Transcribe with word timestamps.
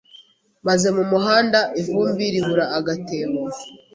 maze 0.67 0.87
mu 0.97 1.03
muhanda 1.11 1.59
ivumbi 1.81 2.23
ribura 2.33 2.65
agatebo. 2.77 3.41